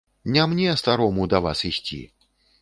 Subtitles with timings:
[0.23, 2.01] Не мне, старому, да вас ісці.